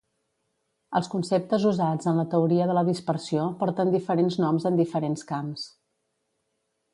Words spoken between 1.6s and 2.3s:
usats en la